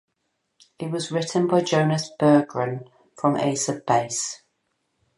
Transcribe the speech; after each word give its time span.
It 0.79 0.89
was 0.89 1.11
written 1.11 1.45
by 1.47 1.61
Jonas 1.61 2.09
Berggren 2.19 2.87
from 3.15 3.37
Ace 3.37 3.69
of 3.69 3.85
Base. 3.85 4.41